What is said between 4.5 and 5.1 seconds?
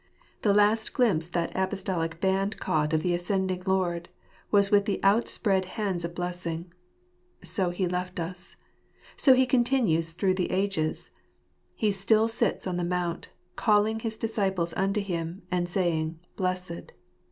with the